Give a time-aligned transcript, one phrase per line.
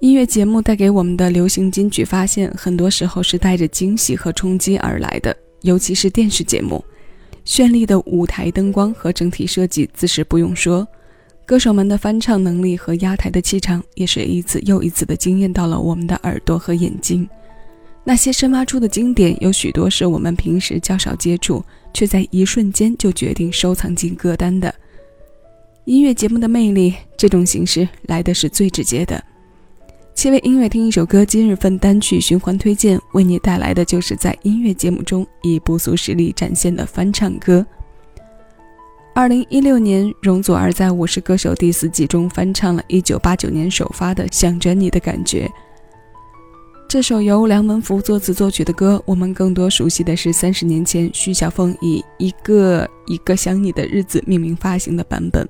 [0.00, 5.36] 音乐节目带给我们的流行金曲发现，很多时候是带着惊喜和冲击而来的。
[5.62, 6.84] 尤其是电视节目，
[7.44, 10.86] 绚丽的舞台灯光和整体设计自是不用说，
[11.44, 17.28] 歌手们的翻唱能力和压台的气场，也是一次又一次的惊艳到了我们的耳朵和眼睛。
[18.04, 21.60] 那些深挖出的经典，有许多是我们平时较少接触，
[21.92, 24.72] 却在一瞬间就决定收藏进歌单的。
[25.86, 29.20] 音乐节目的魅力，这种形式来的是最直接的。
[30.18, 37.64] 七位音乐听一首歌，今日份单曲循环推荐，为你带来的就是在音乐节目中以不俗实力展现的翻唱歌。
[39.14, 45.46] 二零一六年，容祖儿在《我是歌手》第四季中翻唱了一九八九年首发的《想着你的感觉》。
[46.88, 55.48] 这首由梁文福作词作曲的歌，我们更多熟悉的是三十年前徐小凤以“一个一个想你的日子”命名发行的版本。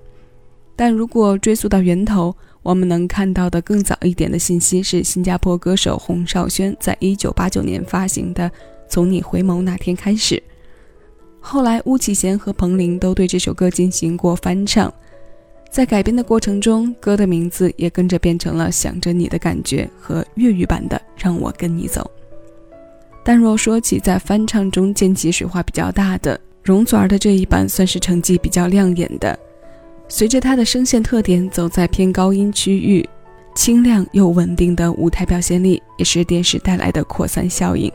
[0.78, 2.32] 但如果追溯到源头，
[2.62, 8.48] 我们能看到的更早一点的信息是，新加坡歌手洪少轩在一九八九年发行的
[8.88, 10.36] 《从你回眸那天开始》。
[11.40, 14.92] 后来，巫启贤和彭羚都对这首歌进行过翻唱，
[15.68, 22.08] 在改编的过程中，歌的名字也跟着变成了《想着你的感觉》和粤语版的《让我跟你走》。
[23.24, 29.36] 但若说起在翻唱中溅起水花比较大的，容祖儿的这一版算是成绩比较亮眼的。
[30.10, 33.06] 随着他的声线特点走在偏高音区域，
[33.54, 37.92] 清亮又稳定的舞台表现力也是电视带来的扩散效应。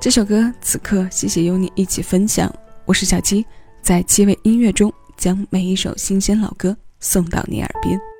[0.00, 2.52] 这首歌此刻谢谢有你一起分享，
[2.84, 3.46] 我是小七，
[3.80, 8.13] 在七味音乐中将每一首新鲜老歌送到你耳边。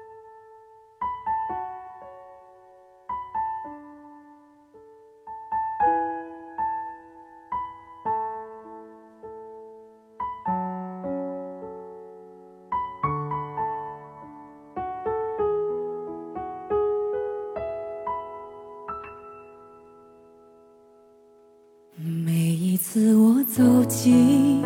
[22.95, 24.63] 次我走近，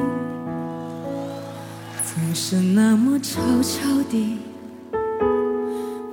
[2.04, 4.36] 总是那么悄悄地，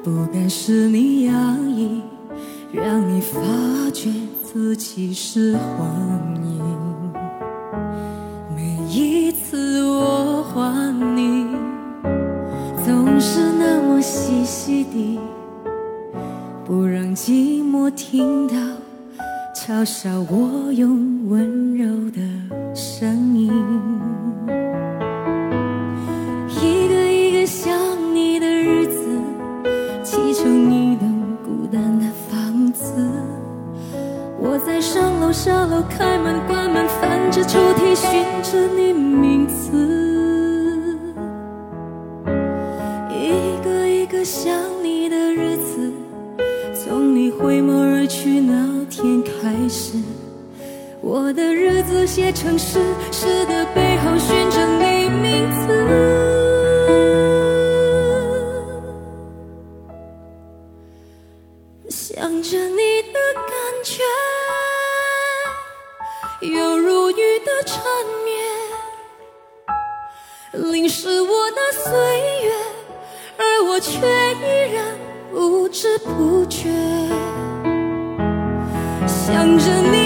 [0.02, 1.34] 不该是你压
[1.68, 2.02] 抑，
[2.72, 3.42] 让你发
[3.92, 4.10] 觉
[4.42, 5.90] 自己是幻
[6.46, 7.14] 影。
[8.56, 11.48] 每一次我唤你，
[12.86, 15.20] 总是那么细细地，
[16.64, 18.56] 不让寂寞听到。
[19.56, 22.20] 嘲笑我用温柔的
[22.76, 23.50] 声音，
[26.62, 27.74] 一个一个想
[28.14, 29.08] 你的日子，
[30.04, 31.10] 砌成一栋
[31.44, 32.94] 孤单的房子。
[34.38, 41.00] 我在上楼下楼，开门关门，翻着抽屉寻着你名字，
[43.10, 45.94] 一个一个想你的日子，
[46.74, 48.65] 从你回眸而去那。
[49.66, 49.94] 开始，
[51.02, 52.80] 我的日子写成诗，
[53.12, 55.66] 诗的背后寻着你名字，
[61.90, 63.50] 想着你的感
[63.84, 64.04] 觉，
[66.48, 67.82] 犹如雨的缠
[70.62, 71.92] 绵，淋湿我的岁
[72.44, 72.54] 月，
[73.40, 74.96] 而我却依然
[75.32, 76.70] 不知不觉。
[79.46, 80.05] 等着你。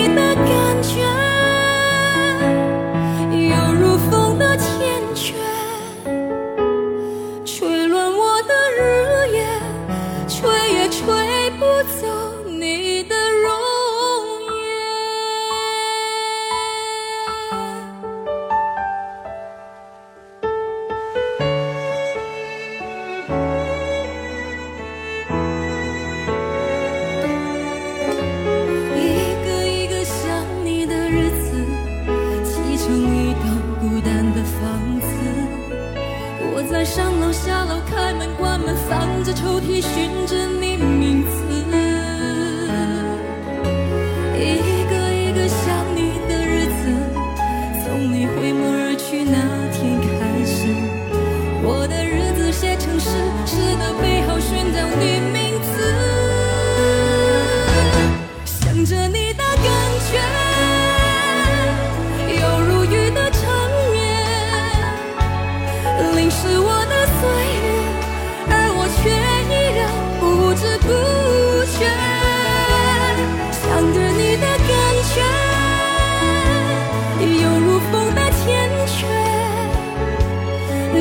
[37.49, 40.98] 下楼开门关门，翻着抽屉，寻着你。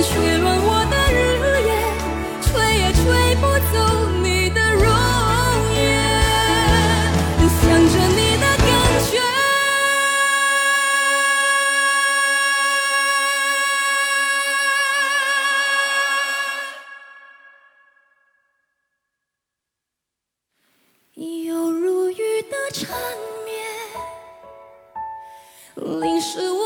[0.00, 1.16] 吹乱我的日
[1.66, 1.70] 夜
[2.40, 3.02] 吹也吹
[3.36, 3.42] 不
[3.72, 3.76] 走
[4.22, 4.84] 你的容
[5.74, 5.78] 颜。
[7.60, 8.66] 想着你的感
[9.10, 9.12] 觉。
[21.14, 22.88] 你有如雨的缠
[23.44, 23.50] 绵
[26.00, 26.57] 淋湿我